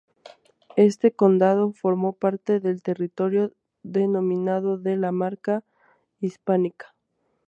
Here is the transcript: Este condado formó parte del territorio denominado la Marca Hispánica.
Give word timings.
Este 0.77 1.11
condado 1.11 1.73
formó 1.73 2.13
parte 2.13 2.59
del 2.59 2.81
territorio 2.81 3.51
denominado 3.83 4.75
la 4.83 5.11
Marca 5.11 5.63
Hispánica. 6.19 6.95